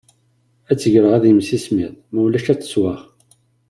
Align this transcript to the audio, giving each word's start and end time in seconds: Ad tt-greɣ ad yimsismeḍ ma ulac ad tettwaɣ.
Ad 0.71 0.77
tt-greɣ 0.77 1.13
ad 1.15 1.25
yimsismeḍ 1.27 1.93
ma 2.11 2.19
ulac 2.25 2.45
ad 2.47 2.59
tettwaɣ. 2.59 2.99